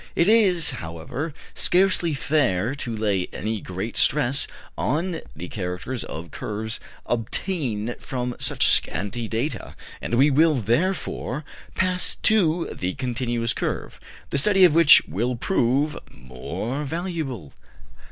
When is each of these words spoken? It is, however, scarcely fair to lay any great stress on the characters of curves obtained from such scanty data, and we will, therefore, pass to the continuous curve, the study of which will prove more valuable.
It 0.15 0.27
is, 0.27 0.71
however, 0.71 1.31
scarcely 1.53 2.15
fair 2.15 2.73
to 2.73 2.95
lay 2.97 3.27
any 3.31 3.61
great 3.61 3.95
stress 3.95 4.47
on 4.75 5.21
the 5.35 5.47
characters 5.47 6.03
of 6.05 6.31
curves 6.31 6.79
obtained 7.05 7.95
from 7.99 8.35
such 8.39 8.65
scanty 8.65 9.27
data, 9.27 9.75
and 10.01 10.15
we 10.15 10.31
will, 10.31 10.55
therefore, 10.55 11.45
pass 11.75 12.15
to 12.23 12.67
the 12.73 12.95
continuous 12.95 13.53
curve, 13.53 13.99
the 14.31 14.39
study 14.39 14.63
of 14.63 14.73
which 14.73 15.03
will 15.07 15.35
prove 15.35 15.95
more 16.11 16.83
valuable. 16.83 17.53